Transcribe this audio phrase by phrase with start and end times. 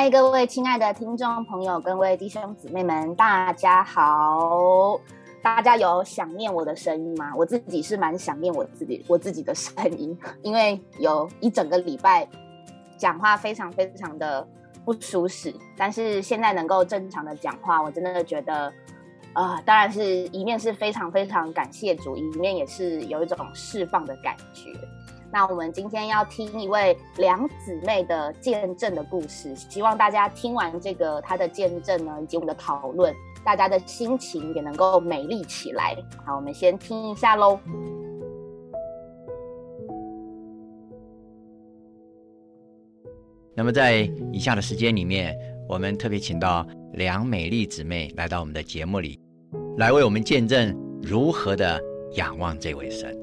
[0.00, 4.98] 嗨，各位亲爱的听众朋友，各位弟兄姊妹们，大家好！
[5.42, 7.34] 大家有想念我的声音吗？
[7.36, 12.26] 我自己是蛮想念我自己我自己的声音，因为有一整个礼拜
[12.96, 14.48] 讲话非常非常的
[14.86, 18.72] 不舒适，但是现在能够正常的讲话，我真的觉得，
[19.34, 24.72] 呃，当然是一面是非常非常感谢主，一面也是有一种释放的感觉。
[25.32, 35.96] 那我们今天要听一位两姊妹的见证的故事，希望大家听完这个她的见证呢，以及我们的讨论，大家的心情也能够美丽起来。
[36.26, 37.60] 好，我们先听一下喽。
[43.54, 45.36] 那么在以下的时间里面，
[45.68, 49.20] 我们特别请到两美丽姊妹来到我们的节目里，
[49.76, 51.80] 来为我们见证如何的
[52.14, 53.16] 仰望这位神。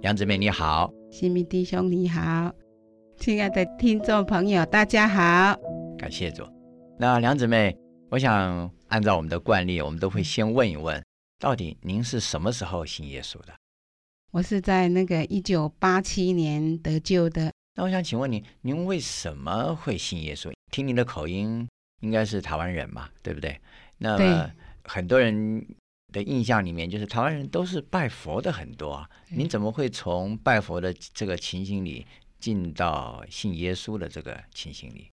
[0.00, 0.90] 两姊妹你好。
[1.10, 2.54] 新民弟兄你好，
[3.18, 5.58] 亲爱的听众朋友大家好，
[5.98, 6.44] 感谢主。
[7.00, 7.76] 那梁姊妹，
[8.10, 11.02] 我想按照我们的惯例，我们都会先问一问，
[11.40, 13.52] 到底您是什么时候信耶稣的？
[14.30, 17.52] 我是在那个一九八七年得救的。
[17.74, 20.52] 那我想请问你，您为什么会信耶稣？
[20.70, 21.68] 听您的口音，
[22.02, 23.60] 应该是台湾人嘛，对不对？
[23.98, 24.48] 那么
[24.84, 25.66] 很多人。
[26.12, 29.08] 的印象里面，就是台湾人都是拜佛的很多啊。
[29.30, 32.06] 您怎么会从拜佛的这个情形里
[32.38, 35.08] 进到信耶稣的这个情形里？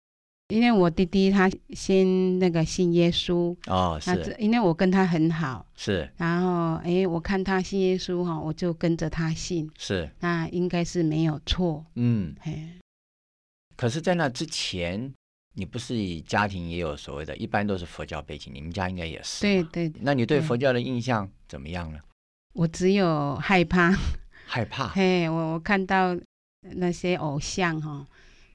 [0.48, 6.10] 因为我弟弟他先那个信耶稣哦，是，因为我跟他很好，是。
[6.18, 10.10] 然后哎，我看他信耶稣哈，我就跟着他信，是。
[10.20, 12.34] 那应该是没有错，嗯。
[13.76, 15.12] 可是，在那之前。
[15.56, 19.40] 你不是家庭也有所谓的，一般都是佛教背景，你们家应该也是。
[19.42, 19.92] 对对。
[20.00, 21.98] 那你对佛教的印象怎么样呢？
[22.54, 23.92] 我只有害怕。
[24.46, 24.88] 害怕。
[24.88, 26.16] 嘿，我我看到
[26.74, 28.06] 那些偶像哈，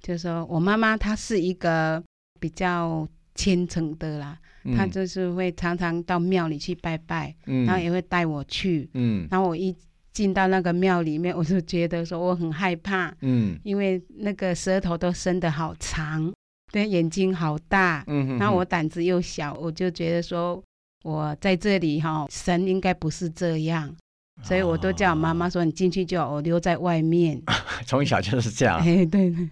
[0.01, 2.03] 就是说我妈妈她是一个
[2.39, 4.37] 比较虔诚的啦，
[4.75, 8.89] 她就是会常常到庙里去拜拜，然后也会带我去。
[8.93, 9.27] 嗯。
[9.31, 9.75] 然后我一
[10.11, 13.15] 进到那个庙里面，我就觉得说我很害怕。
[13.21, 13.57] 嗯。
[13.63, 16.31] 因为那个舌头都伸得好长。
[16.71, 20.61] 对，眼睛好大，嗯，那我胆子又小，我就觉得说，
[21.03, 23.95] 我在这里哈，神应该不是这样，
[24.43, 27.41] 所以我都叫我妈妈说，你进去就好，我留在外面。
[27.85, 29.49] 从小就是这样，哎，对对，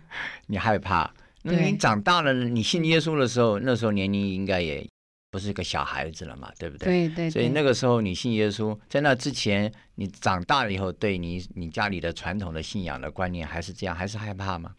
[0.47, 1.11] 你害怕，
[1.43, 4.87] 那你长大了，你信耶稣的时候，那时候年龄应该也
[5.31, 7.09] 不是个小孩子了嘛，对不对？
[7.09, 7.29] 对对。
[7.29, 14.75] 所以那个时候你信耶稣，在那之前，你长大了以后，对你你家里的传统的信仰的观念还是这样，还是害怕吗？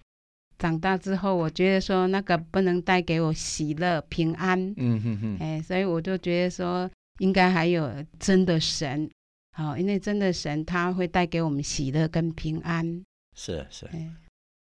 [0.58, 7.88] 长大之后，我觉得说那个不能带给我喜乐平安，嗯哼哼，哎，所以我就觉得说应该还有
[8.18, 9.08] 真的神，
[9.52, 13.04] 好，因为真的神他会带给我们喜乐跟平安。
[13.36, 13.88] 是是，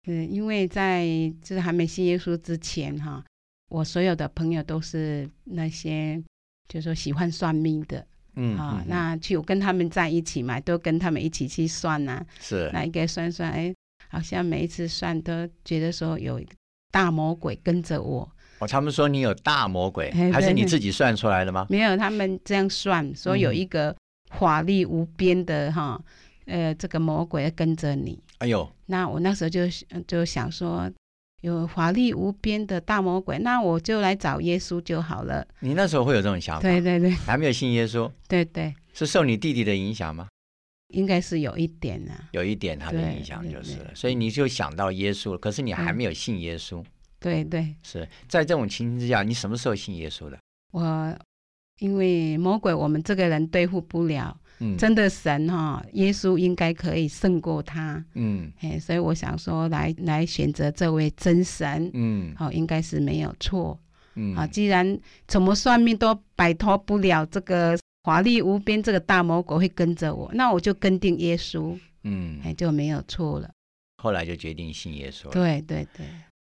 [0.07, 1.05] 嗯，因为在
[1.43, 3.23] 就是还没信耶稣之前哈，
[3.69, 6.19] 我所有的朋友都是那些
[6.67, 8.03] 就说喜欢算命的，
[8.35, 13.71] 嗯，啊，那去我跟他们在一起嘛，都跟他们一起去算呐，是，那一个算算，哎。
[14.13, 15.33] 好像每一次算都
[15.65, 16.39] 觉得说有
[16.91, 18.31] 大魔鬼跟着我。
[18.59, 21.65] 哦，他们说你有大魔鬼，还是你自己算出来的吗？
[21.67, 23.93] 没有，他们这样算说有一个
[24.37, 25.99] 法力无边的哈，
[26.45, 28.21] 呃，这个魔鬼跟着你。
[28.37, 29.61] 哎呦，那我那时候就
[30.07, 30.89] 就想说，
[31.41, 35.45] 有法力无边的大魔鬼，那我就来找耶稣就好了。
[35.59, 36.61] 你那时候会有这种想法？
[36.61, 38.09] 对对对，还没有信耶稣。
[38.27, 40.27] 对对，是受你弟弟的影响吗？
[40.93, 45.37] 应该是有一点呢，有一点他的影响就是了，所以你就想到耶稣了。
[45.37, 46.83] 可是你还没有信耶稣。
[47.19, 50.37] 对对，是在这种情形之下，你什么时候信耶稣的？
[50.71, 51.17] 我
[51.79, 54.37] 因为魔鬼，我们这个人对付不了。
[54.59, 58.03] 嗯，真的神哈，耶稣应该可以胜过他。
[58.13, 61.89] 嗯，哎，所以我想说，来来选择这位真神。
[61.93, 63.79] 嗯，好，应该是没有错。
[64.15, 67.77] 嗯，啊，既然怎么算命都摆脱不了这个。
[68.03, 73.49] 华丽无边，这个大魔鬼会跟着我，那我就跟定耶稣，嗯，哎就没有错了。
[73.97, 75.29] 后来就决定信耶稣。
[75.29, 76.05] 对对对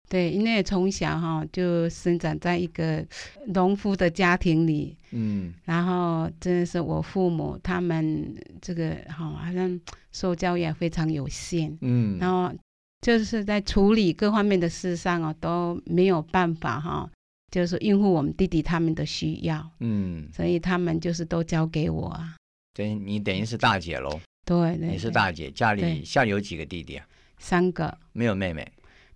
[0.09, 3.05] 对，因为从小哈就生长在一个
[3.47, 9.81] 农夫的家庭里，嗯，然后真的是我父母他们这个哈好像
[10.13, 12.53] 受教也非常有限，嗯，然后
[13.01, 17.11] 就是在处理各方面的事上哦都没有办法哈。
[17.51, 22.37] 就是应付我们弟弟他们的需要，嗯，所以他们就是都交给我啊。
[22.73, 24.21] 对，你等于是大姐喽。
[24.47, 27.07] 对，你是大姐，家里下里有几个弟弟啊？
[27.39, 27.97] 三个。
[28.13, 28.67] 没有妹妹。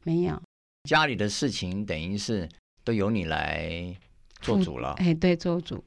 [0.02, 0.40] 没有。
[0.88, 2.48] 家里的事情等于是
[2.84, 3.96] 都由你来
[4.40, 4.92] 做主了。
[4.98, 5.82] 哎，对，做主。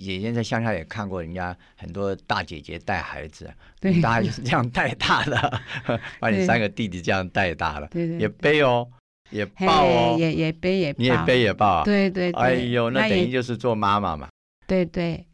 [0.00, 5.60] 姐姐在乡下也看过人家很多大姐姐带孩子，对，大家就是这样带大的，
[6.18, 8.88] 把你三个弟弟这样带大了，对对，也背哦。
[9.34, 11.84] 也抱哦，也也背也抱，你也背也抱啊？
[11.84, 14.28] 对对，哎呦，那等于就是做妈妈嘛。
[14.68, 15.26] 对对，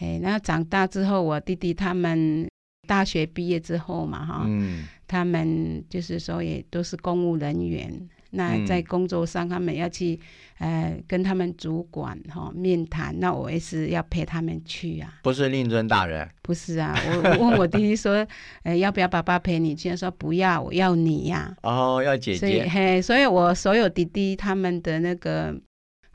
[0.00, 2.48] 哎，那长大之后，我弟弟他们
[2.88, 8.08] 大学毕业之后嘛，哈，嗯，他们就是说也都是公务人员。
[8.34, 10.18] 那在工作上，他们要去，
[10.58, 15.14] 呃，跟他们主管哈面谈，那我也是要陪他们去啊。
[15.22, 16.28] 不是令尊大人。
[16.42, 18.26] 不是啊，我问我弟弟说，
[18.64, 19.88] 呃，要不要爸爸陪你去？
[19.88, 21.56] 他说不要，我要你呀。
[21.62, 22.38] 哦，要姐姐。
[22.38, 25.54] 所以嘿，所以我所有弟弟他们的那个，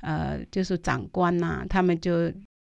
[0.02, 2.32] 呃，就是长官呐，他们就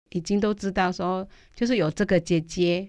[0.10, 2.88] 已经都知道说，就是有这个姐姐。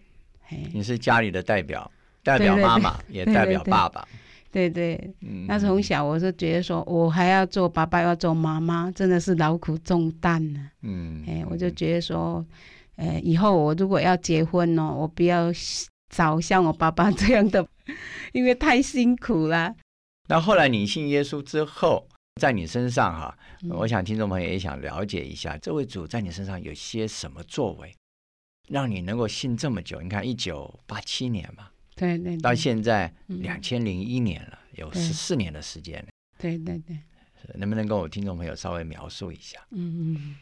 [0.49, 1.91] 嘿你是家里的代表，
[2.23, 4.07] 代表妈妈，也代表爸爸。
[4.57, 10.71] 对对，嗯那从小我是觉得说，我还要做爸爸，要做妈妈，真的是劳苦重担呢。
[10.81, 12.43] 嗯，哎，我就觉得说，
[12.97, 15.53] 呃，以后我如果要结婚哦，我不要
[16.09, 17.69] 找像我爸爸这样的，
[18.33, 19.75] 因为太辛苦了。
[20.27, 22.09] 那后来你信耶稣之后，
[22.41, 23.37] 在你身上哈，
[23.69, 27.95] 我想听众朋友也想了解一下，这位主在你身上有些什么作为，
[28.71, 30.01] 让你能够信这么久？
[30.01, 31.69] 你看，一九八七年嘛。
[31.97, 36.05] 对对，到现在两千零一年了，有十四年的时间。
[36.39, 36.99] 对对对，
[37.55, 39.59] 能不能跟我听众朋友稍微描述一下？
[39.71, 40.37] 嗯嗯，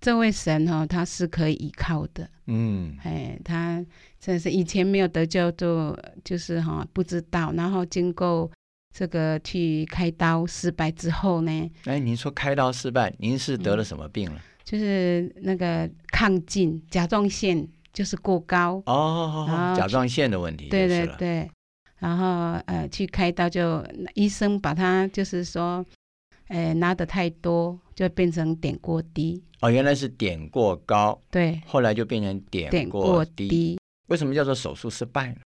[0.00, 2.28] 这位神哈，他是可以依靠的。
[2.46, 3.84] 嗯，哎，他
[4.18, 5.94] 真是以前没有得救，就
[6.24, 8.50] 就是哈不知道，然后经过
[8.96, 11.70] 这个去开刀失败之后呢？
[11.84, 14.40] 哎，您说开刀失败，您是得了什么病了？
[14.64, 17.68] 就是那个亢进甲状腺。
[17.92, 20.68] 就是过高哦，甲状腺的问题。
[20.68, 21.50] 对对对，
[21.98, 25.84] 然后呃去开刀，就医生把他就是说，
[26.48, 29.42] 呃拿的太多，就变成点过低。
[29.60, 31.20] 哦，原来是点过高。
[31.30, 31.60] 对。
[31.66, 33.78] 后来就变成点过低。
[34.08, 35.40] 为什么叫做手术失败呢？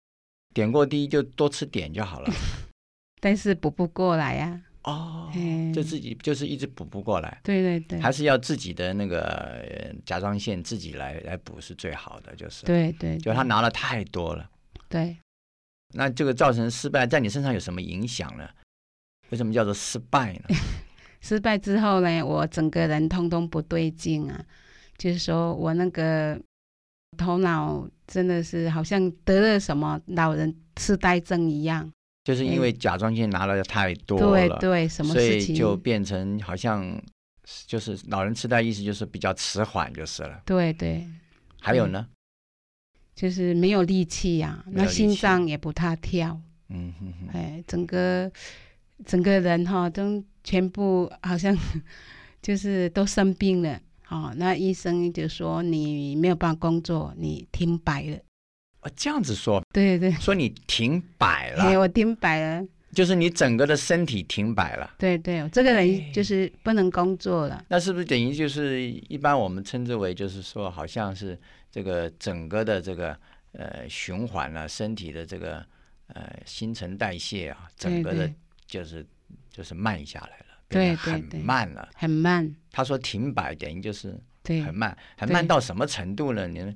[0.53, 2.33] 点过低就多吃点就好了。
[3.21, 4.61] 但是补不过来呀。
[4.83, 5.29] 哦，
[5.73, 12.65] 就自己就是一直补不过来，对对对，还是要自己的那个甲状腺自己来来补是最好的，就是。
[12.65, 14.49] 对对，就他拿了太多了，
[14.87, 15.17] 对，
[15.93, 18.47] 那这个造成失败，在你身上有什么影响呢？
[19.31, 20.55] 为什么叫做失败呢？
[21.21, 24.45] 失败之后呢，我整个人通通不对劲啊，
[24.97, 26.39] 就是说我那个
[27.17, 31.91] 头脑真的是好像得了什么老人痴呆症一样。
[32.29, 37.01] 就是因为甲状腺拿了太多了，对对，什么事情，所以就变成好像
[37.65, 40.39] 就是老人痴呆，意思就是比较迟缓就是了。
[40.45, 41.03] 对对，
[41.59, 42.05] 还有呢，
[43.15, 46.39] 就是没有力气呀，那心脏也不太跳。
[46.67, 48.31] 嗯哼哼，哎，整个
[49.07, 51.57] 整个人哈都全部好像
[52.43, 53.81] 就是都生病了。
[54.09, 58.19] 哦，那医生就说你没有办法工作，你停摆了。
[58.81, 64.95] 哦，这样子说，对对，说你停摆了，对我停摆了，就是你整个的身体停摆了。
[64.97, 67.61] 对对，这个人就是不能工作了。
[67.67, 71.37] 那是不是等于就是一般我们称之为就是说，好像是
[71.69, 73.17] 这个整个的这个
[73.51, 75.57] 呃循环啊，身体的这个
[76.07, 78.31] 呃新陈代谢啊，整个的
[78.65, 79.05] 就是
[79.51, 82.55] 就是慢下来了，对很慢了，很慢。
[82.71, 86.47] 他说停摆等于就是很慢，很慢到什么程度呢？
[86.47, 86.73] 你？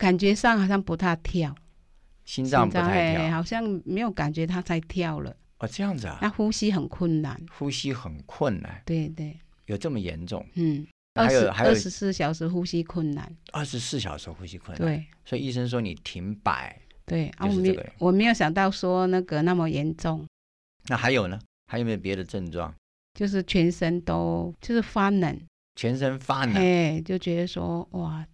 [0.00, 1.54] 感觉上好像不太跳，
[2.24, 5.36] 心脏不太跳，好像没有感觉它在跳了。
[5.58, 6.18] 哦，这样子啊？
[6.22, 8.80] 那呼吸很困难，呼吸很困难。
[8.86, 10.42] 对对，有这么严重？
[10.54, 14.88] 嗯，还有还有二十四小时呼吸困难，二十四小时呼吸困难。
[14.88, 16.80] 对，所以医生说你停摆。
[17.04, 20.26] 对啊，我没我没有想到说那个那么严重。
[20.86, 21.38] 那还有呢？
[21.66, 22.74] 还有没有别的症状？
[23.12, 25.38] 就是全身都就是发冷，
[25.76, 28.26] 全身发冷，哎，就觉得说哇。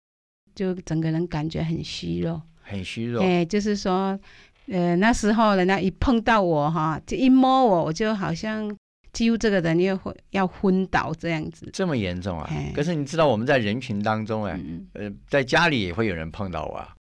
[0.56, 3.22] 就整个人感觉很虚弱，很虚弱。
[3.22, 4.18] 哎，就是说，
[4.66, 8.74] 呃，那时候人家一碰到我哈，就一摸我，我就好像
[9.12, 11.70] 几乎这个人又会要昏倒这样子。
[11.72, 12.50] 这么严重啊？
[12.74, 14.58] 可是你知道我们在人群当中哎，
[14.94, 16.76] 呃，在家里也会有人碰到我。
[16.78, 16.95] 对，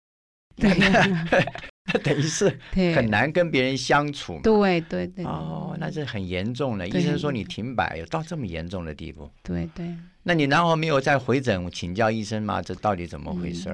[2.02, 2.58] 等于是
[2.94, 4.40] 很难跟别人相处。
[4.42, 5.24] 对对对。
[5.24, 6.88] 哦，那是很严重的。
[6.88, 9.30] 医生说你停摆，有到这么严重的地步。
[9.42, 9.94] 对对。
[10.22, 12.62] 那你然后没有再回诊请教医生吗？
[12.62, 13.70] 这到底怎么回事？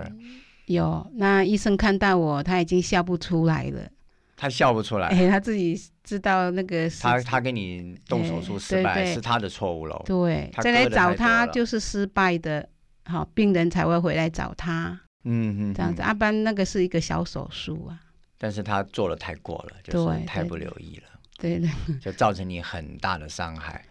[0.66, 3.88] 有，那医生看到我，他已经笑不出来了。
[4.36, 5.06] 他笑不出来。
[5.08, 6.90] 哎，他自己知道那个。
[7.00, 10.02] 他他给你动手术失败是他的错误了。
[10.04, 12.68] 对，再来找他就是失败的，
[13.04, 15.00] 好病人才会回来找他。
[15.24, 18.00] 嗯嗯，这样子，阿班那个是一个小手术啊，
[18.38, 21.08] 但是他做的太过了，就是太不留意了，
[21.38, 23.84] 对对， 就造成你很大的伤害。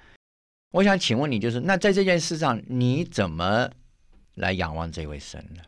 [0.72, 3.70] 我想请问你，就是那在这件事上，你怎么
[4.36, 5.62] 来仰望这位神呢？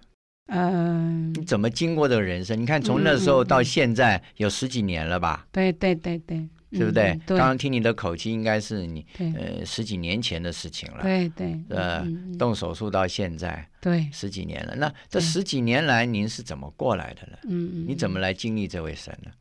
[0.53, 2.59] 嗯，你怎么经过这个人生？
[2.59, 5.47] 你看从那时候到现在有十几年了吧？
[5.51, 7.19] 对对对对，对不对？
[7.25, 11.03] 刚刚听你的口气，应该是你对呃十几年前的事情了。
[11.03, 12.07] 对对，呃
[12.39, 17.37] 动手术到现在对，十几年了，那这十几年来您是怎么过来的呢？
[17.43, 19.31] 嗯嗯，你怎么来经历这位神呢？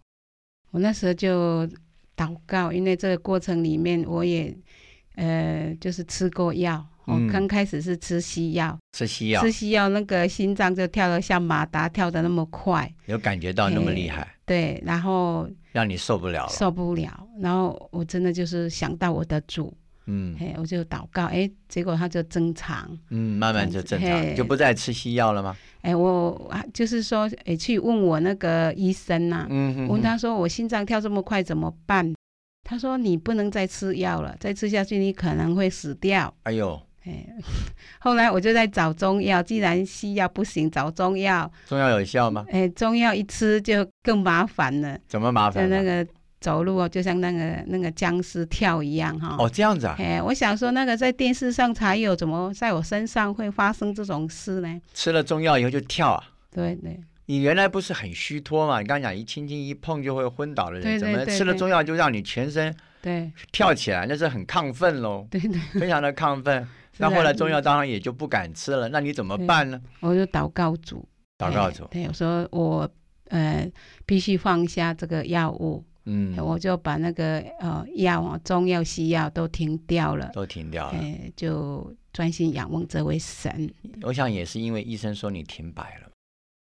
[0.73, 1.67] 我那时候就
[2.17, 4.57] 祷告，因为这个过程里面我也
[5.15, 7.26] 呃就是吃过药，我、嗯。
[7.29, 9.43] 刚开始是吃西药，吃西药。
[9.43, 16.52] 吃西药那个心脏就跳得像马达跳得那么快，有感觉到那么厉害，对，然后让你受不了了。
[16.52, 19.73] 受不了，然后我真的就是想到我的主，
[20.07, 20.37] 嗯。
[20.40, 24.35] 哎，我就祷告，哎，结果他就正常，嗯，慢慢就正常，嘿。
[24.37, 25.57] 就不再吃西药了吗？
[25.83, 32.12] 哎，我啊就是说，哎，去问我那个医生呐、嗯哼问他说我心脏跳这么快怎么办？
[32.62, 36.33] 他说你不能再吃药了，再吃下去你可能会死掉。
[36.43, 37.26] 哎呦，哎，
[37.99, 41.50] 后来我就在找中药，既然西药不行，找中药。
[41.67, 42.45] 中药有效吗？
[42.50, 45.76] 哎，中药一吃就更麻烦了，怎么麻就烦就？
[45.76, 46.07] 那个
[46.40, 49.37] 走路哦，就像那个那个僵尸跳一样哈。
[49.38, 54.81] 哦，这样子啊，哎，我想说那个在电视上才有，怎么在我身上会发生这种事呢？
[54.95, 56.25] 吃了中药以后就跳啊。
[56.52, 58.81] 对对你原来不是很虚脱嘛？
[58.81, 64.05] 你刚刚讲一轻轻一碰就会昏倒的人，对对怎么吃了中药就让你全身对跳起来？
[64.09, 66.67] 那是很亢奋喽，对对，非常的亢奋。
[67.00, 69.80] 那后来中药当然也就不敢吃了，那你怎么办呢？
[70.00, 72.88] 我就祷告主，祷告主，对，我说我
[73.28, 73.66] 呃
[74.04, 80.99] 必须放下这个药物，嗯，我就把那个呃药啊，中药、西药都停掉了，都停掉了。
[80.99, 83.73] 哎，就专心仰望这位神。
[84.02, 86.11] 我想也是因为医生说你停摆了，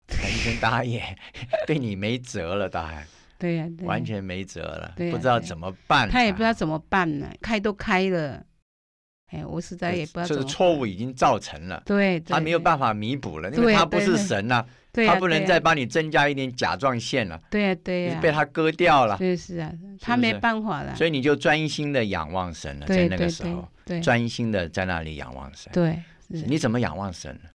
[0.08, 1.02] 那医生大概也
[1.66, 3.06] 对你没辙了，大概
[3.38, 6.08] 对呀、对完全没辙了，不知道怎么办。
[6.08, 8.44] 他也不知道怎么办呢，开都开了，
[9.32, 25.72] 哎，我实在也不知道这个错误已经造成了，对，他没有办法，弥补了，因为他不是神呐，他不能再帮你增加一点甲状腺了，对呀对被他割掉了，对是啊，他没办法了，所以你就专心的仰望神了，在那个时候，对专心的在那里仰望神。
[25.72, 25.98] 对，
[26.28, 27.48] 你怎么仰望神呢？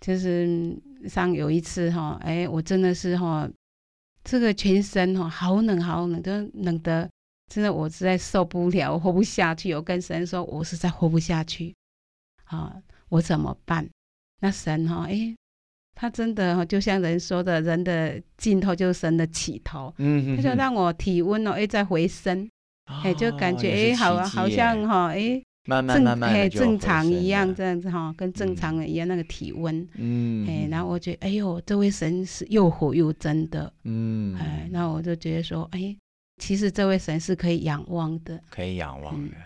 [0.00, 0.76] 就是
[1.08, 3.48] 像有一次哈，哎，我真的是哈，
[4.22, 7.08] 这个全身哈好冷好冷，都冷的，
[7.52, 9.74] 真的我实在受不了，我活不下去。
[9.74, 11.74] 我跟神说，我实在活不下去，
[12.44, 12.74] 啊，
[13.08, 13.88] 我怎么办？
[14.40, 15.34] 那神哈，哎，
[15.94, 22.48] 他真的哈，就像人说的，人的尽头就是神的起头，嗯他就让我体温哦，哎，再回升，
[22.84, 25.42] 哎，就感觉哎，好好像哈，哎。
[25.68, 35.96] 慢慢正慢慢正常一样这样子哈，跟正常人一样那个体温，嗯，哎，然后我觉得哎呦，这位神是又火又真的，嗯，哎，那我就觉得说，哎，
[36.38, 39.30] 其实这位神是可以仰望的，可以仰望嗯。
[39.30, 39.36] 的。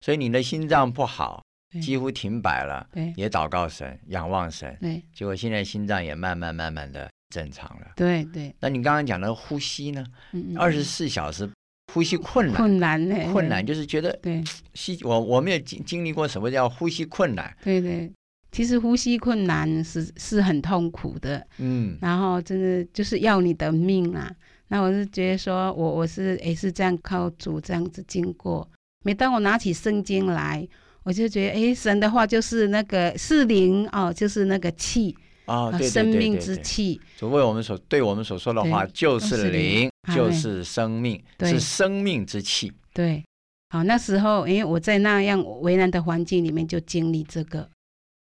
[0.00, 1.80] 所以你的心脏不好，对。
[1.80, 3.12] 几乎停摆了，对。
[3.16, 5.02] 也祷告神，仰望神，对。
[5.12, 7.92] 结果现在心脏也慢慢慢慢的正常了。
[7.96, 10.06] 对对，那你刚刚讲的呼吸呢？
[10.32, 11.50] 嗯嗯二十四小时
[11.92, 14.42] 呼吸困难，困难呢，困难就是觉得对。
[14.72, 18.10] 吸我我没有经经历过什么叫呼吸困难，对对，
[18.52, 21.98] 其实呼吸困难是是很痛苦的，嗯。
[22.00, 24.34] 然后真的就是要你的命啊。
[24.68, 28.68] 那我是觉得说我我是也是这样靠主这样子经过。
[29.04, 30.66] 每当我拿起圣经来，
[31.04, 37.00] 我就觉得，哎，神的话就是那个是灵哦，就是那个气，哦，对对生命之气。
[37.16, 42.72] 主为我们所对我们所说的话就就是是灵就是生命，对是生命之气。
[42.92, 43.24] 对，
[43.70, 47.66] 好，那时候，因为我在那样为难的环境里面就经历这个，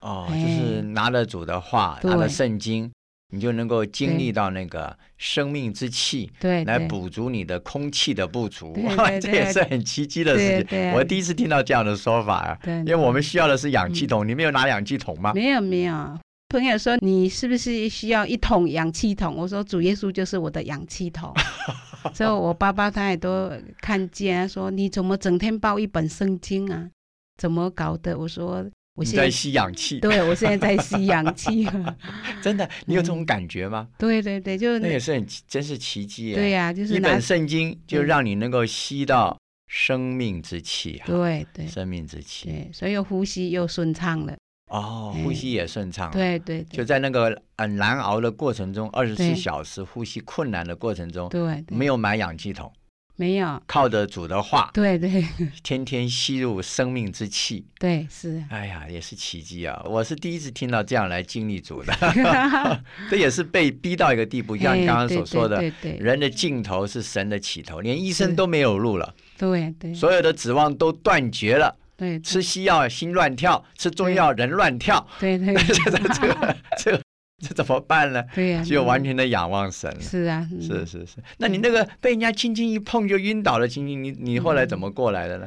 [0.01, 2.93] 哦，哎就是拿了主的话，拿了圣经，
[3.33, 6.31] 你就能够经对历到那个生命之气，
[6.65, 8.77] 来补足你的空气的不足。
[9.21, 10.93] 这也是很奇迹的事情。
[10.93, 15.33] 我第一次听到这样的说法啊，对，因为我们需要的是氧气筒，你没有拿氧气筒吗？
[15.35, 16.19] 没有没有。
[16.49, 19.35] 朋友说你是不是需要一桶氧气筒？
[19.35, 21.35] 我说主耶稣就是我的氧气筒。
[22.15, 26.89] 所以我爸爸他也都看见，他说你怎么整天抱一本圣经啊？
[27.37, 28.17] 怎么搞的？
[28.17, 28.65] 我说
[28.97, 31.69] 我现在你在吸氧气，对我现在在吸氧气。
[32.43, 33.87] 真的，你有这种感觉吗？
[33.99, 36.33] 对对对，就是那也是很真是奇迹。
[36.33, 39.39] 对呀、就是拿一本圣经就让你能够吸到
[39.69, 42.49] 生命之气啊，对对生命之气。
[42.49, 44.35] 对，所以又呼吸又顺畅了。
[44.71, 46.11] 哦，哎呼吸也顺畅。。
[46.11, 52.73] 对对对就在那个很难熬的过程中，二十四小时呼吸困难的过程中，对，对没有买氧气筒，
[53.17, 55.25] 没有，靠着主的话，对对。
[55.63, 57.65] 天天吸入生命之气。
[57.79, 58.37] 对是。
[58.39, 59.83] 啊，哎呀，也是奇迹啊！
[59.87, 61.95] 我是第一次听到这样来经历主的，
[63.11, 66.05] 这也是被逼到一个地步，像你刚刚所说的，哎对对对。
[66.05, 69.95] 人的尽头是神的起头，连医生都没有路了，对对。
[69.95, 71.75] 所有的指望都断绝了。
[71.97, 75.55] 对吃西药心乱跳，吃中药人乱跳，对对。
[75.65, 77.01] 这个这个
[77.47, 78.25] 这怎么办呢？
[78.35, 80.01] 对呀，只有完全的仰望神了。
[80.01, 81.19] 是啊，是是是。
[81.39, 85.47] 那你那个被人家轻轻一碰就晕倒了，轻轻，你你后来怎么过来的呢？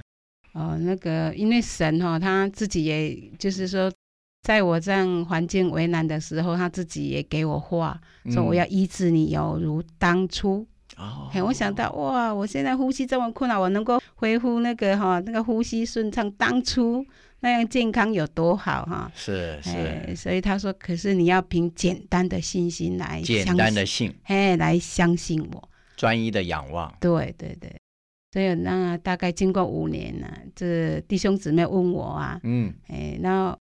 [0.54, 3.92] 哦，那个因为神哈，他自己也就是说，
[4.44, 8.00] 在我这样环境为难的时候，他自己也给我话，
[8.32, 10.68] 说我要医治你，犹如当初。
[10.98, 17.06] 哦，我想到哇，我现在呼吸这么困难，我能够恢复那个哈，那个呼吸顺畅，当初
[17.42, 19.12] 那样健康有多好哈？
[19.16, 26.94] 是是，所以他说，可是你要凭简单的信心来，简单的信，哎，来相信我，专一的仰望。
[27.00, 27.74] 对对对，
[28.32, 33.58] 所以那大概经过五年了，这弟兄姊妹问我啊，嗯，哎，然后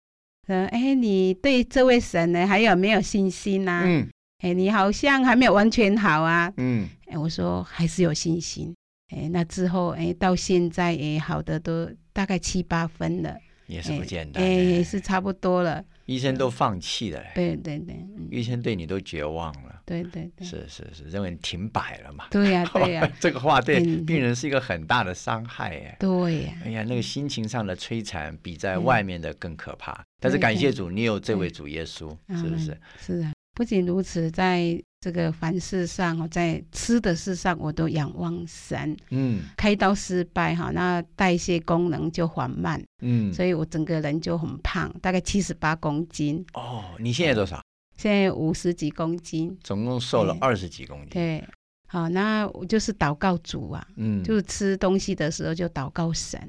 [0.45, 3.83] 说，哎，你对这位神呢还有没有信心呢？
[3.85, 4.07] 嗯。
[4.43, 6.51] 哎，你好像还没有完全好啊。
[6.57, 8.75] 嗯，哎，我说还是有信心。
[9.15, 14.43] 哎，那之后，哎，到现在，哎，好的都大概七八分了，也是不简单。
[14.43, 15.83] 哎，也是差不多了。
[16.05, 17.23] 医生都放弃了。
[17.33, 17.95] 对对对，
[18.29, 19.81] 医生对你都绝望了。
[19.85, 22.27] 对对对，是是是，认为你停摆了嘛？
[22.29, 25.97] 对呀 对呀，这个话对病人是一个很大的伤害哎。
[25.99, 26.53] 对呀。
[26.65, 30.03] 哎呀，那个心情上的摧残比在外面的更可怕。
[30.19, 32.77] 但是感谢主，你有这位主耶稣，是不是？
[32.99, 33.31] 是啊。
[33.55, 38.95] 不仅如此，在这个凡事上哈，在吃的事上，我都仰望神。
[39.09, 42.81] 嗯，开刀失败哈，那代谢功能就缓慢。
[43.01, 46.45] 嗯，所以我整个人就很胖，大概七十八公斤。
[46.53, 47.61] 哦，你现在多少？
[47.97, 51.09] 现在五十几公斤，总共瘦了二十几公斤。
[51.09, 51.43] 对，
[51.89, 56.39] 好，那我就是祷告主啊，嗯，就是吃东西的时候就祷告神，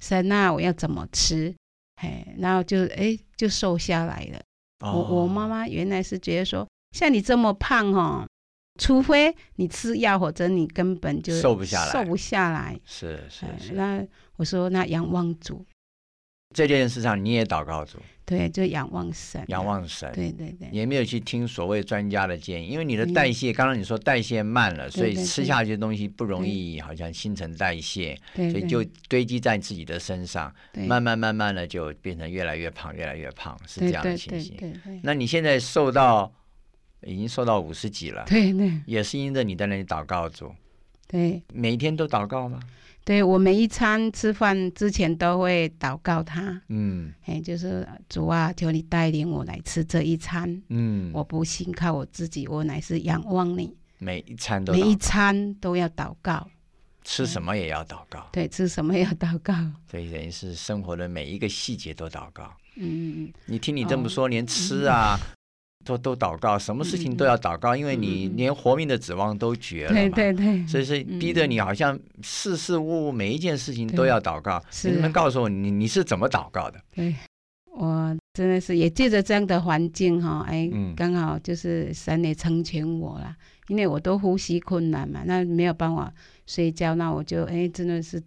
[0.00, 1.52] 神啊，我要怎么吃？
[1.96, 4.40] 哎，然后就哎就瘦下来了。
[4.80, 8.26] 我我妈妈原来是觉得说，像你这么胖哦，
[8.78, 12.78] 除非你吃药，或者你根本就瘦不下来，瘦不下来。
[12.84, 13.72] 是是是。
[13.74, 14.04] 那
[14.36, 15.64] 我说，那仰望主，
[16.54, 20.10] 这件事上你也祷告主，对，就仰望神，仰望神。
[20.14, 20.68] 对对对。
[20.70, 30.54] 也没有去听所谓专家的建议，因为你的代谢，刚刚你说代谢慢了，所以吃下去的东西不容易，好像新陈代谢，所以就堆积在自己的身上，
[30.86, 34.56] 慢慢慢慢的就变成越来越胖，越来越胖，是这样的情形。
[35.02, 36.32] 那你现在瘦到
[37.02, 40.52] 已经瘦到五十几了，对对，也是因着你在那里祷告主，
[41.06, 42.60] 对，每天都祷告吗？
[43.04, 53.74] 对我每一餐吃饭之前都会祷告他，嗯，哎，就是主啊，求你带领我来吃这一餐，嗯，我不信靠我自己，我乃是仰望你。
[53.96, 56.46] 每一餐都每一餐都要祷告，
[57.02, 59.54] 吃什么也要祷告，对，吃什么也要祷告，
[59.90, 62.52] 所以等于是生活的每一个细节都祷告。
[62.76, 65.18] 嗯，你听你这么说，连吃啊。
[65.88, 69.94] 都都祷告，什么事情都要祷告，因为你连活命的指望都绝了嘛。
[69.94, 70.66] 对对对。
[70.66, 74.62] 所以是逼得你好像事事物物每一件事情都要祷告。
[74.84, 76.78] 你能告诉我，你你是怎么祷告的？
[76.94, 77.14] 对，
[77.74, 83.34] 我真的是也借着这样的环境哈，哎，刚好就是神也成全我了，
[83.68, 86.12] 因为我都呼吸困难嘛，那没有办法
[86.46, 88.22] 睡觉，那我就哎真的是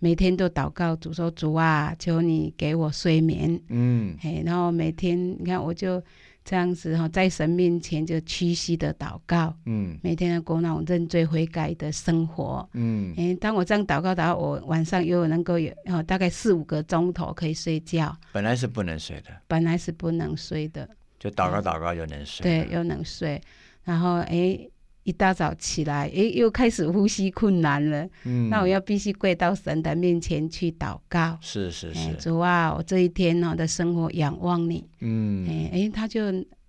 [0.00, 3.60] 每天都祷告主说主啊，求你给我睡眠。
[3.68, 4.16] 嗯。
[4.22, 6.02] 哎，然后每天你看我就。
[6.44, 18.16] 这样子哈，在神面前就屈膝的祷告，嗯，每天要过那种认罪悔改的生活，嗯，哎，当我这样祷告，祷告，我晚上又能够有哦，大概四五个钟头可以睡觉。
[18.32, 23.40] 本来是不能睡的，本来是不能睡的，就祷告祷告又能睡，对，又能睡，
[23.84, 24.58] 然后哎。
[25.04, 28.08] 一大早起来，诶，又开始呼吸困难了。
[28.24, 31.36] 嗯，那我要必须跪到神的面前去祷告。
[31.40, 34.88] 是是是，主啊，我这一天呢的生活仰望你。
[35.00, 36.22] 嗯，哎哎，他就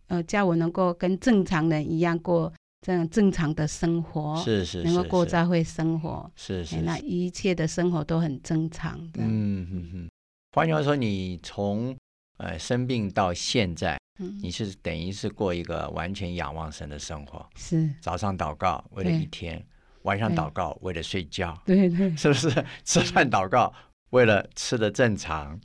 [0.08, 4.36] 呃叫我能够跟正常人一样过这样正常的生活。
[4.44, 6.30] 是是是，能够过教会生活。
[6.36, 9.22] 是是，那一切的生活都很正常的。
[9.22, 10.10] 嗯嗯嗯。
[10.54, 11.96] 换句话说，你从
[12.38, 13.98] 呃生病到现在。
[14.42, 17.90] 你是等于是过一个完全仰望神的生活，是。
[18.00, 19.64] 早上祷告为了一天，
[20.04, 22.50] 晚上祷告为了睡觉，对对，是不是？
[22.86, 23.74] 吃饭祷告
[24.12, 25.60] 为了吃的正常，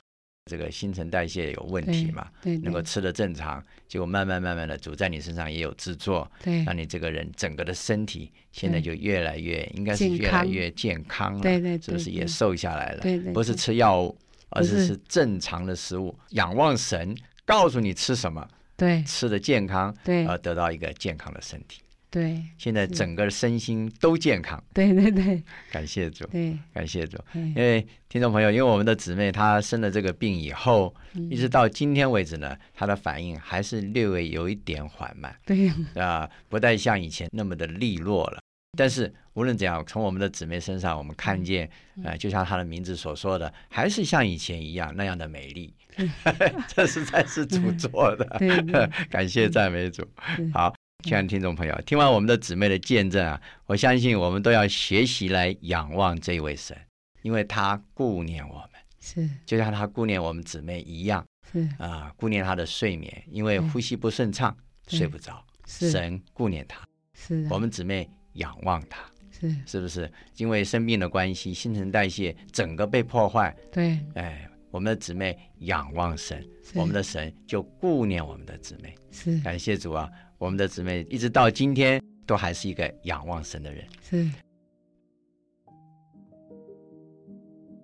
[0.45, 2.27] 这个新陈代谢有问题嘛？
[2.41, 12.09] 对，能够吃的正常，结果慢慢慢慢的主在你身上也有制作，对，让你这个人整个的身体现在就越来越应该是越来越健康了，对对，是不是？
[12.09, 13.01] 也瘦下来了？
[13.01, 14.17] 对对，不是吃药物，
[14.49, 14.87] 而是。
[14.87, 17.15] 是正常的食物，仰望神。
[17.49, 21.81] 告诉你吃什么，对，吃的健康，对，而得到一个健康的身体，
[22.11, 22.39] 对。
[22.59, 27.17] 现在整个身心都健康，对对对，感谢主，对，感谢主。
[27.33, 30.93] 因为听众朋友，因为我们的姊妹她生了这个病以后，
[31.31, 38.39] 一直到今天为止呢，她的反应还是略微有一点缓慢，对，啊，不再像以前那么的利落了。
[38.77, 41.67] 但是无论怎样，从我们的姊妹身上，我们看见，
[42.03, 45.73] 呃，就像她的名字所说的，还是像以前一样那样的美丽。
[46.67, 48.25] 这实在是主做的，
[49.09, 50.07] 感谢赞美主。
[50.53, 56.77] 好，亲爱的听众朋友，听完我们的姊妹的见证啊，我相信我们都要学习来仰望这位神，
[57.21, 59.29] 因为他顾念我们，是。
[59.45, 61.67] 就像他顾念我们姊妹一样，是。
[61.77, 64.55] 啊，顾念他的睡眠，因为呼吸不顺畅，
[64.87, 66.81] 睡不着，神顾念他，
[67.13, 68.09] 是我们姊妹。
[68.33, 68.99] 仰望他，
[69.31, 69.53] 是。
[69.65, 70.09] 是不是？
[70.37, 73.53] 因为生病的关系，新陈代谢整个被破坏。
[73.71, 78.93] 对，哎，我们的姊妹仰望神，我们的神就顾念我们的姊妹。
[79.09, 80.09] 是，感谢主啊！
[80.37, 83.83] 我们的姊妹一直到今天都还是一个仰望神的人。
[84.01, 84.29] 是。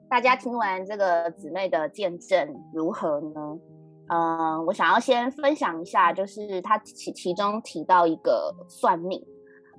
[0.08, 3.60] 大家听完这个姊妹的见证如何呢？
[4.08, 9.20] 嗯，我想要先分享一下，就是她其其中提到一个算命。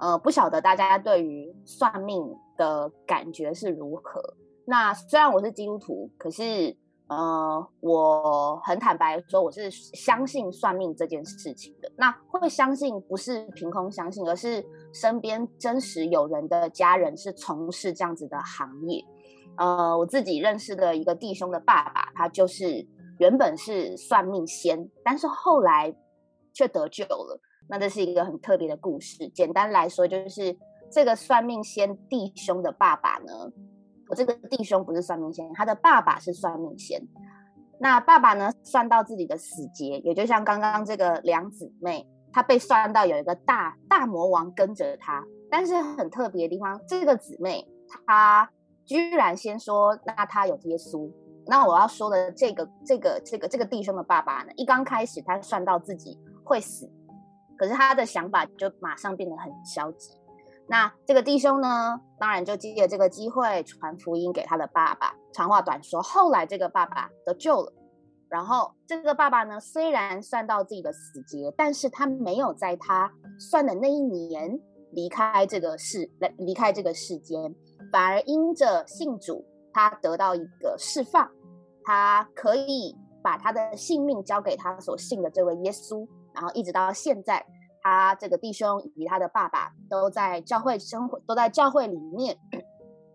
[0.00, 2.22] 呃，不晓得大家对于算命
[2.56, 4.20] 的感觉是如何？
[4.66, 6.76] 那虽然我是基督徒，可是
[7.08, 11.90] 呃，我很坦白说，我是相信算命这件事情的。
[11.96, 19.04] 那会相信不是凭空相信，而是身边真实有人的家人是从事这样子的行业。
[19.56, 22.84] 呃，我自己认识的一个弟兄的爸爸，他就是
[23.18, 25.94] 原本是算命仙，但是后来
[26.52, 27.40] 却得救了。
[27.68, 29.28] 那这是一个很特别的故事。
[29.28, 30.56] 简单来说，就是
[30.90, 33.52] 这个算命仙弟兄的爸爸呢，
[34.08, 37.02] 我这个弟兄不是算命先生，他的爸爸是算命仙。
[37.78, 45.22] 那爸爸呢，算到自己的死劫，也就像刚刚这个两姊妹，她被算到有一个大大魔王跟着她。
[45.50, 47.66] 但是很特别的地方，这个姊妹
[48.06, 48.50] 她
[48.84, 51.10] 居然先说，那她有耶稣。
[51.46, 56.90] 那我要说的这个这个这个这个弟兄的爸爸呢，一刚开始他算到自己会死。
[57.56, 60.10] 可是他的想法就马上变得很消极。
[60.68, 65.14] 那这个弟兄呢，当然就借着这个机会传福音给他的爸爸。
[65.32, 67.72] 长话短说，后来这个爸爸得救了。
[68.28, 74.58] 然后这个爸爸呢，虽然算到自己的死劫，但是他没有在他算的那一年
[74.90, 77.54] 离开这个世，来离开这个世间，
[77.92, 81.30] 反而因着信主，他得到一个释放，
[81.84, 86.04] 他可以把他的性命交给他所信的这位耶稣。
[86.34, 87.46] 然后一直到现在，
[87.86, 92.36] 他这个弟兄以及他的爸爸都在教会生活，都在教会里面，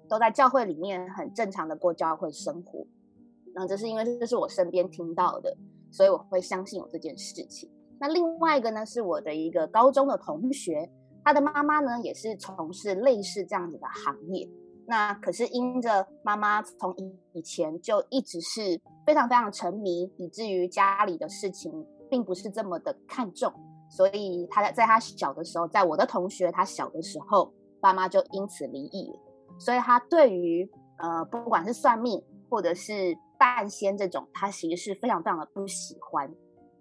[0.08, 2.88] 都在教会里面很正常的过教会生活。
[3.54, 5.54] 那这是因为这是我身边听到的，
[5.92, 7.70] 所以我会相信有这件事情。
[8.00, 10.90] 那另外一个呢，是我的一个高中的同学，
[11.26, 14.50] 他的妈妈呢也是从事类似这样子的行业。
[14.88, 21.86] 那可是因着妈妈从以以前就一直是非常非常沉迷，以至于家里的事情。
[22.12, 23.50] 并不是这么的看重，
[23.92, 29.20] 所以他在在他小的时候，在我的同学他小的时候，爸妈就因此离异了。
[29.60, 36.34] 所以他对于呃不管是算命或者是半仙这种，他其实是非常非常的不喜欢。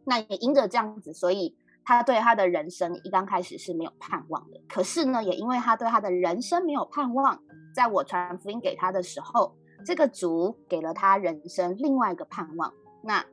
[0.04, 4.60] 那也因着这样子，所以他对他的人生一刚开始是没有盼望的。
[4.68, 7.36] 可是呢，也因为他对他的人生没有盼望，
[7.74, 9.52] 在我传福音给他的时候，
[9.84, 12.72] 这个主给了他人生另外一个盼望。
[13.02, 13.24] 那。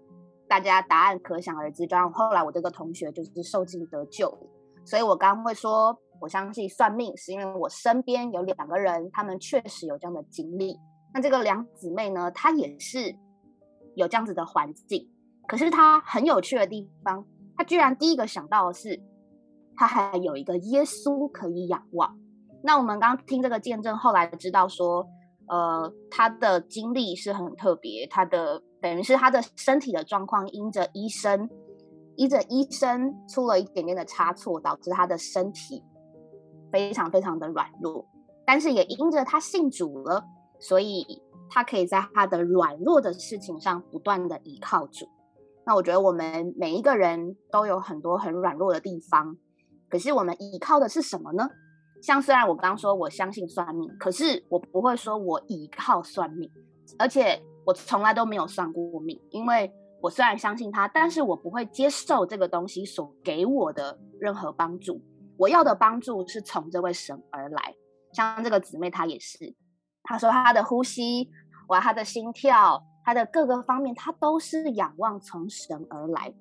[0.48, 4.32] 大家答案可想而知，就让后来我这个同学就是受尽得救。
[4.86, 10.78] 所以我刚刚会说，我相信算命，是因为我身边有两个人，他们确实有这样的经历。
[11.14, 13.14] 那这个两姊妹呢，她也是
[13.96, 15.10] 有这样子的环境，
[15.48, 17.26] 可是她很有趣的地方，
[17.58, 19.02] 她居然第一个想到的是，
[19.76, 22.18] 她还有一个耶稣可以仰望。
[22.64, 25.06] 那我们刚刚听这个见证，后来知道说，
[25.48, 28.64] 呃，她的经历是很特别，她的。
[28.80, 31.50] 等于是他的身体的状况，因着医生，
[32.16, 35.84] 因着医生出了一点点的差错，导致他的身体
[36.72, 38.06] 非常非常的软弱。
[38.46, 40.24] 但是也因着他信主了，
[40.60, 41.06] 所以
[41.50, 45.08] 他可以在他的软弱的事情上不断的依靠主。
[45.66, 49.36] 那我觉得我们每一个人都有很多很软弱的地方，
[49.90, 51.50] 可是我们依靠的是什么呢？
[52.02, 56.52] 像虽然我刚说我相信算命，可是我不会说我依靠算命，
[57.00, 57.42] 而且。
[57.68, 59.70] 我从来都没有算过命，因为
[60.02, 65.02] 我虽然相信他，但是我不会接受这个东西所给我的任何帮助。
[65.36, 67.76] 我要的帮助是从这位神而来。
[68.14, 69.54] 像这个姊妹，她也是，
[70.02, 71.30] 她说她的呼吸，
[71.68, 76.34] 哇，她的心跳，她的各个方面，她都是仰望从神而来。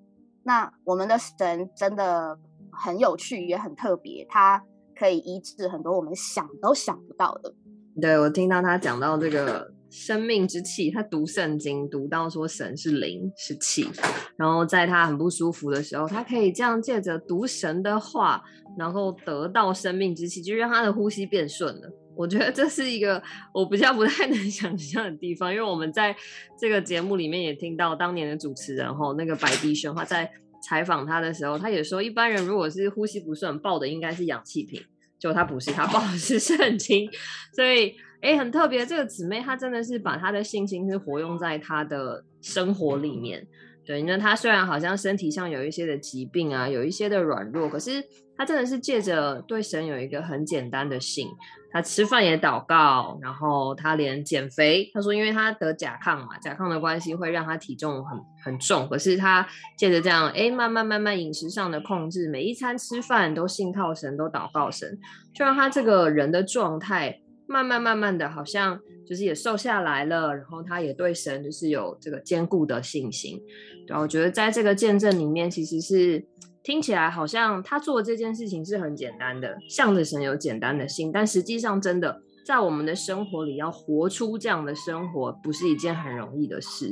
[0.45, 2.39] 那我们的神真的
[2.71, 4.63] 很有趣，也很特别，他
[4.97, 7.53] 可以医治很多我们想都想不到的。
[8.01, 9.75] 对我听到他讲到这个。
[9.91, 13.89] 生命之气，他读圣经读到说神是灵是气，
[14.37, 18.43] 然后在他很不舒服的时候，他可以这样借着读神的话，
[18.79, 21.91] 然后得到生命之气，就让他的呼吸变顺了。
[22.17, 23.23] 我觉得这是一个
[23.53, 26.17] 我比较不太能想象的地方，因为我们在
[26.59, 30.31] 这个节目里面也听到当年的主持人吼那个白碧轩，他在
[30.63, 34.83] 采访他的时候，他也说一般人如果是呼吸不顺，抱的应该是氧气瓶，
[35.19, 37.09] 就他不是，他抱的是圣经，
[37.53, 43.47] 所以哎很特别，这个姊妹她真的是把她的信心是活用在她的生活里面。
[43.87, 48.03] 对，那他虽然好像身体上有一些的疾病啊，有一些的软弱，可是
[48.37, 51.29] 他真的是借着对神有一个很简单的信。
[51.73, 59.47] 他吃饭也祷告，然后他连减肥，他说因为他得甲亢嘛，甲亢的关系会让他体重很很重，可是他
[59.77, 64.99] 借着这样，哎，慢慢慢慢饮食上的控制，每一餐吃饭都信靠神，都祷告神，
[65.35, 73.41] 就让他这个人的状态慢慢慢慢的好像就是也瘦下来了，然后他也对神就是有这个坚固的信心，
[73.87, 76.27] 对，我觉得在这个见证里面其实是。
[76.67, 86.91] 听起来好像他做这件事情是很简单的，向着神有简单的心，但实际上真的在我们的生活里要活出这样的生活，不是一件很容易的事，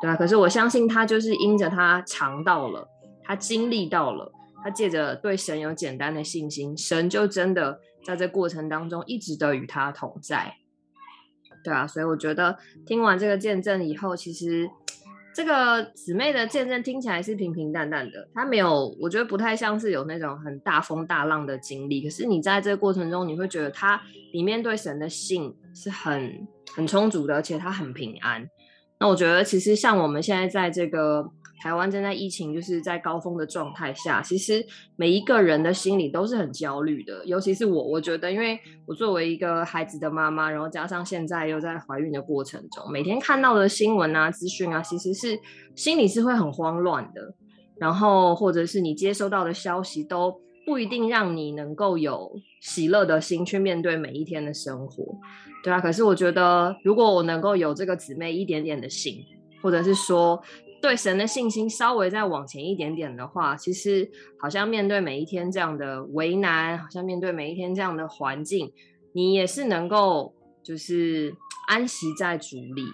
[0.00, 0.16] 对吧？
[0.16, 2.88] 可是我相信他就是因着他尝到了，
[3.22, 4.32] 他经历到了，
[4.64, 10.54] 他借着对神有简单的信心，神就真的在这过程当中一直都与他同在，
[11.64, 14.68] 对啊，所以我觉得听完这个见证以后，其实。
[15.34, 22.02] 这个姊妹的见证听起来是平平淡淡的，她没有，我觉得不太像是有那种很大风大浪的经历。
[22.02, 23.98] 可是你在这个过程中，你会觉得她
[24.34, 28.46] 里面对神的信是很很充足的，而且她很平安。
[29.00, 31.26] 那我觉得其实像我们现在在这个。
[31.62, 45.38] 台湾正在疫情就是在高峰的状态下，其实每一个人的心里都是很焦虑的，尤其是我，我觉得，因为我作为一个孩子的妈妈，然后加上现在又在怀孕的过程中，每天看到的新闻啊、资讯啊，其实是
[45.76, 47.32] 心里是会很慌乱的，
[47.76, 50.34] 然后或者是你接收到的消息都
[50.66, 55.04] 不一定让你能够有喜乐的心去面对每一天的生活，
[55.62, 55.80] 对啊。
[55.80, 59.24] 可是我觉得，如果我能够有这个姊妹一点点的心，
[59.62, 60.42] 或者是说。
[60.82, 68.72] 对神的信心稍微再往前一点点的话，其实好像面对每一天这样的为难，好像面对每一天这样的环境，
[69.12, 71.32] 你也是能够就是
[71.68, 72.84] 安息在主里，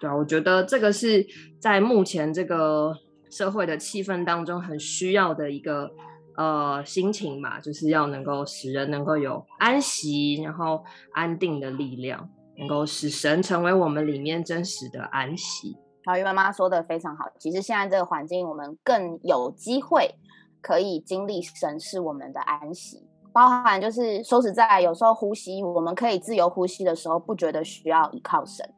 [0.00, 1.26] 对啊，我觉得这个是
[1.60, 2.96] 在目前这个
[3.30, 5.92] 社会的气氛当中很需要的一个
[6.38, 12.26] 呃心情吧，就是要能够使人能够有安息，然后安定的力量，
[12.56, 15.76] 能够使神成为我们里面真实的安息。
[16.04, 17.24] 小鱼妈妈说的非常好。
[17.38, 20.14] 其实现在这个环境，我们更有机会
[20.60, 28.68] 可以经历神是我们的安息，包含就是说实在，有时候呼吸，我们可以自由呼吸的时候，不觉得需要依靠神。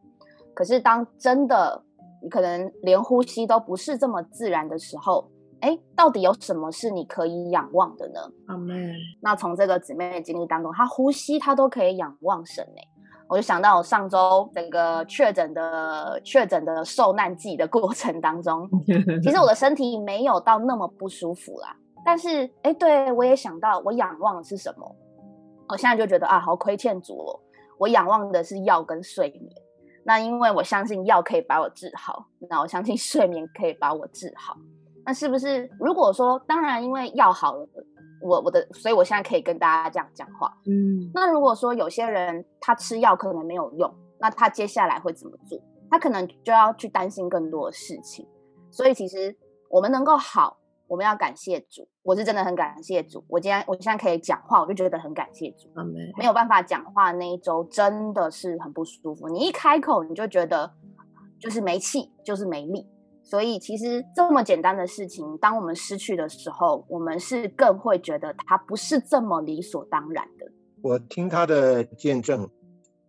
[0.54, 1.82] 可是当真的
[2.22, 5.28] 你可能连呼吸都不是这么自然的时候，
[5.60, 8.20] 哎，到底有什么是你可以仰望的呢？
[8.46, 8.94] 阿门。
[9.20, 12.80] 那从这个姊妹的经历当中，她呼吸她都可以仰望神呢。
[13.28, 18.68] 我就想到我上周整个确诊的确诊的受难记的过程当中，
[19.22, 21.76] 其实我的身体没有到那么不舒服啦。
[22.04, 24.96] 但是，哎，对我也想到我仰望的是什么？
[25.68, 27.40] 我现在就觉得啊，好亏欠主哦。
[27.78, 29.52] 我仰望的是药跟睡眠。
[30.04, 34.56] 那因为我相信药可以把我治好，那我相信睡眠可以把我治好。
[35.04, 35.68] 那是不是？
[35.80, 37.68] 如果说，当然，因为药好了。
[38.26, 40.52] 我我的，所以我现在可以跟大家这样讲话。
[40.66, 45.58] 嗯，那如果说有些人他吃药可能没有用，那他接下来会怎么做？
[45.90, 48.26] 他可能就要去担心更多的事情。
[48.70, 49.34] 所以其实
[49.70, 50.58] 我们能够好，
[50.88, 51.88] 我们要感谢主。
[52.02, 53.24] 我是真的很感谢主。
[53.28, 55.68] 我今天我现在可以讲话，我就觉得很感谢主。
[56.18, 59.28] 没有办法讲话那一周真的是很不舒服。
[59.28, 60.72] 你一开口你就觉得
[61.38, 62.86] 就是没气，就是没力。
[63.28, 70.46] 所以，其实这么简单的事情，当我们失去的时候，我们是更会觉得它不是这么理所当然的。
[70.80, 72.48] 我听他的见证，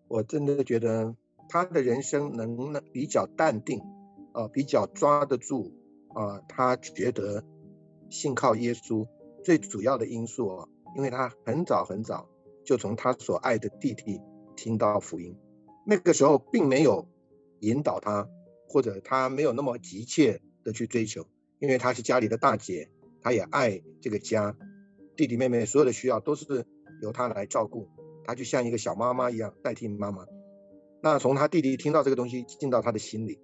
[0.08, 1.14] 我真的觉得
[1.48, 3.80] 他的人生能比较淡定，
[4.32, 5.72] 啊，比较抓得住，
[6.16, 7.44] 啊，他觉得
[8.10, 9.06] 信靠耶稣
[9.44, 12.28] 最主要的因素哦，因为他很早很早
[12.66, 14.20] 就从他所爱的弟弟
[14.56, 15.38] 听到福音，
[15.86, 17.08] 那个时候并没有
[17.60, 18.28] 引导他。
[18.68, 21.26] 或者他没有那么急切的去追求，
[21.60, 22.90] 因为他是家里的大姐，
[23.22, 24.56] 他也爱这个家，
[25.16, 26.66] 弟弟妹妹所有的需要都是
[27.02, 27.88] 由他来照顾，
[28.26, 30.26] 他就像一个小妈妈一样代替妈妈。
[31.02, 33.40] 那从他弟弟听到这个东西进到他的心里，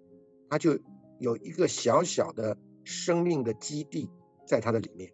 [0.49, 0.79] 他就
[1.19, 4.09] 有一个小小的生命的基地
[4.47, 5.12] 在他的里面。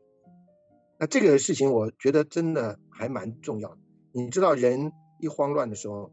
[0.98, 3.78] 那这个事情我觉得真的还蛮重要的。
[4.12, 6.12] 你知道，人一慌乱的时候，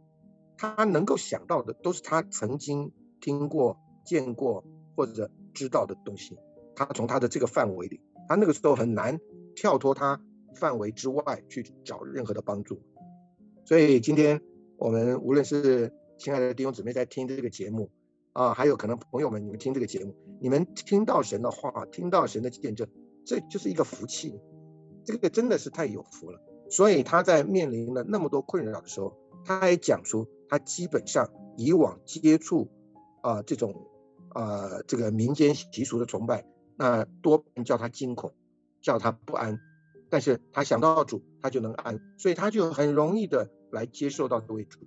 [0.59, 4.65] 他能够想到的都是他曾经听过、见过
[4.97, 6.39] 或者知道的东西。
[6.75, 9.19] 他从他的这个范围里，他那个时候很难
[9.55, 10.23] 跳脱他
[10.55, 12.81] 范围之外去找任何的帮助。
[13.65, 14.41] 所以今天
[14.79, 17.91] 我们无论是亲爱的弟兄姊妹在听这个节目
[18.33, 22.87] 啊，还有可能朋友们你们听这个节目，你们听到神的话，听到神的见证，
[23.25, 24.39] 这就是一个福气。
[25.05, 26.41] 这个真的是太有福了。
[26.69, 32.69] 所以他在面临了那么多困扰的时候，他还讲出他基本上以往接触
[33.23, 33.87] 啊这种
[34.37, 36.45] 啊这个民间习俗的崇拜。
[36.79, 38.35] 那多半叫他惊恐，
[38.83, 39.59] 叫他不安，
[40.11, 44.81] 但是他想到主，他就能安，所以他就很容易的来接受到这位主，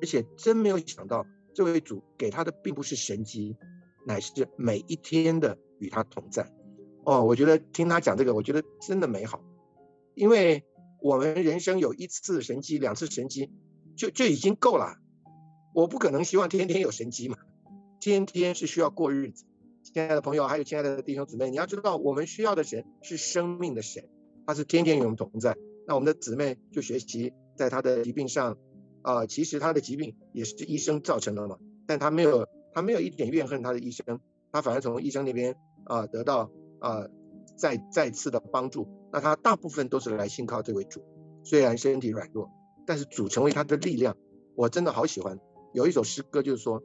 [0.00, 3.56] 而且真没有想到这位主给他的并不是神迹，
[4.06, 6.48] 乃是每一天的与他同在。
[7.04, 9.42] 哦，我觉得听他讲这个，我觉得真的美好，
[10.14, 10.64] 因为
[11.00, 13.50] 我们人生有一次神迹、两次神迹，
[13.96, 14.96] 就就已经够了，
[15.74, 17.36] 我不可能希望天天有神迹嘛，
[18.02, 19.44] 天天是需要过日子。
[19.84, 24.08] 亲爱的朋友，还有亲爱的弟兄姊妹，你要知道，我们需要的神是生命的神，
[24.44, 25.56] 他是天天与我们同在。
[25.86, 28.58] 那我们的姊妹就学习在他的疾病上，
[29.02, 34.18] 啊，其实他的疾病也是医生造成的嘛，但他没有，他没有一点怨恨他的医生，
[34.50, 37.06] 他反而从医生那边啊得到啊
[37.54, 38.88] 再再次的帮助。
[39.12, 41.04] 那他大部分都是来信靠这位主，
[41.44, 42.50] 虽然身体软弱，
[42.84, 44.16] 但是主成为他的力量。
[44.56, 45.38] 我真的好喜欢，
[45.72, 46.82] 有一首诗歌就是说，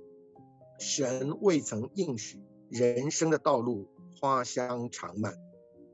[0.80, 2.42] 神未曾应许。
[2.70, 3.88] 人生的道路
[4.20, 5.36] 花香长漫，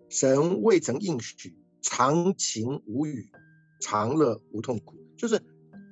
[0.09, 3.29] 神未曾应许长情无语，
[3.79, 4.95] 长乐无痛苦。
[5.15, 5.39] 就是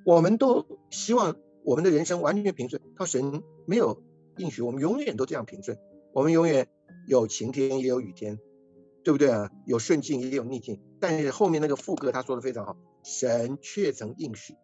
[0.04, 4.02] 我们都希望我们的人生完全平顺，靠神没有
[4.38, 5.78] 应许我们永远都这样平顺。
[6.14, 6.68] 我们永远
[7.08, 8.40] 有晴天也有雨天，
[9.04, 9.52] 对不对啊？
[9.68, 10.82] 有顺境也有逆境。
[11.00, 14.56] 但是后面那个副歌他说的非常好，神却曾应许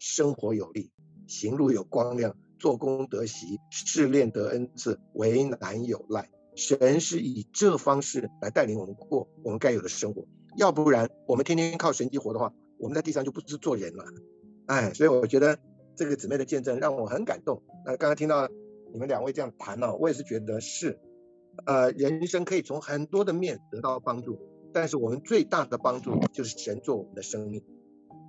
[0.00, 0.90] 生活有力，
[1.28, 2.36] 行路有光亮。
[2.62, 6.30] 做工得喜，试炼得恩赐，为难有赖。
[6.54, 14.04] 神是以这方式来带领我们过我们该有的生活，要不然我们天天靠神机活的话，我们在地上就不是做人了。
[14.66, 15.58] 哎，所以我觉得
[15.96, 17.60] 这个姊妹的见证让我很感动。
[17.84, 18.48] 那刚刚听到
[18.92, 21.00] 你们两位这样谈呢，我也是觉得是，
[21.64, 24.38] 呃，人生可以从很多的面得到帮助，
[24.72, 27.64] 但是我们最大的帮助就是神做我们的生命，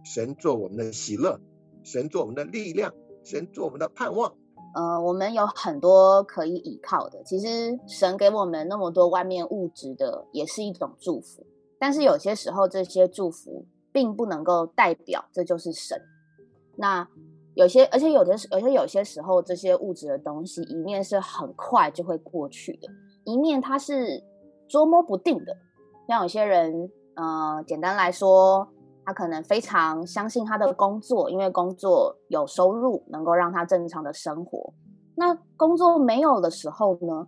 [0.03, 1.39] 神做我们的喜乐，
[1.83, 2.95] 神做我们的力量。
[3.23, 4.33] 神做我们的盼望，
[4.75, 7.23] 呃，我们有很多可以依靠的。
[7.23, 11.45] 其实神给我们那么多外面物质的，也是一种祝福。
[11.79, 16.01] 但是有些时候，这些祝福并不能够代表这就是神。
[16.75, 17.07] 那
[17.55, 22.87] 有些，而且有的，而且有些时候，这些物质的东西，一面是很快就会过去的，
[23.23, 24.23] 一面它是
[24.67, 25.55] 捉摸不定的。
[26.07, 28.67] 像有些人，呃，简单来说。
[29.05, 34.73] 他可能非常相信他的工作，因为工作有收入，能够让他正常的生活。
[35.15, 37.27] 那工作没有的时候呢？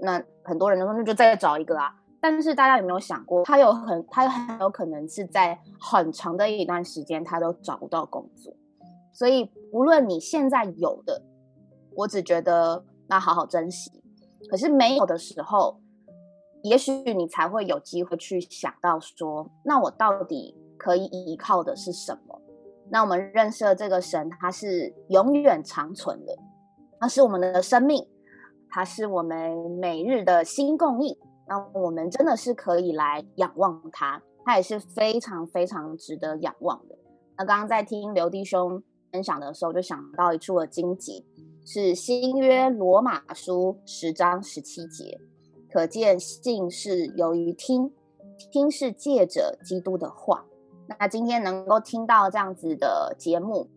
[0.00, 1.92] 那很多人都说那就再找一个啊。
[2.20, 8.54] 但是大家有没有想过，他有很他很有可能是在很长的一段时间他都找不到工作。
[9.12, 11.22] 所以无论你现在有的，
[11.96, 13.90] 我只觉得那好好珍惜。
[14.48, 15.80] 可是没有的时候，
[16.62, 20.56] 也许你才会有机会去想到说，那我到底。
[20.86, 22.40] 可以依靠的是什么？
[22.90, 26.32] 那我们认识了这个神，他是永远长存的，
[27.00, 28.06] 他是我们的生命，
[28.70, 31.18] 他是我们每日的新供应。
[31.48, 36.96] 那我们真的是可以来仰望他，他也是非常非常值得仰望的。
[37.36, 41.24] 那刚刚在听刘弟兄分享的时候，就想到一处的经节，
[41.64, 45.18] 是新约罗马书十章十七节，
[45.68, 47.92] 可见信是由于听，
[48.52, 50.44] 听是借着基督的话。
[50.98, 53.68] 那今天能够听到这样子的节目，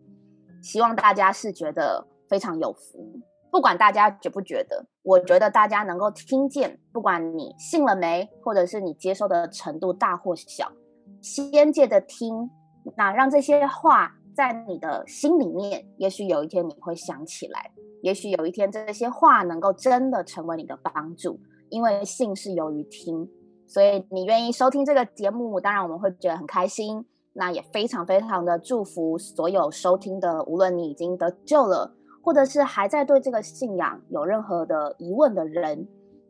[0.61, 3.19] 希望大家是觉得非常有福。
[3.51, 10.71] 不管大家觉不觉得，我觉得大家能够听见，不管你信了没，或者是你接受的程度大或小，
[11.19, 12.49] 先借着听，
[12.95, 17.71] 那让这些话在你的心里面，也许有一天你会想起来，
[18.03, 23.27] 也许有一天这些话能够真的成为你的帮助，因为信是由于听。
[23.69, 27.05] 所以你愿意收听这个节目，当然我们会觉得很开心。
[27.33, 35.87] 那也非常非常的祝福所有收听的，无论你已经得救了，或者是还在对这个信仰有任何的疑问的人，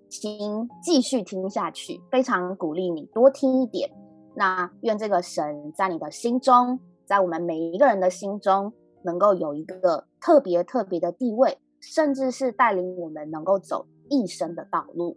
[0.10, 2.02] 请继续听下去。
[2.12, 3.90] 非常鼓励你多听一点。
[4.36, 8.74] 那愿这个神在你的心中，在我们每一个人的心中，
[9.04, 15.16] 能够有一个特别特别的地位，甚至是带领我们能够走一生的道路。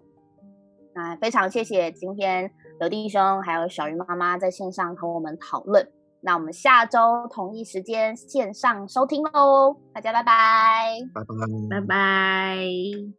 [0.95, 5.87] 那非常谢谢今天刘弟兄还有小鱼妈妈在线上和我们讨论。
[6.21, 13.13] 那我们下周同一时间线上收听喽，大家拜拜，拜拜，拜拜。